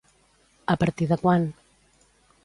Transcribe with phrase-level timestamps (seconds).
[0.73, 1.45] A partir de quan?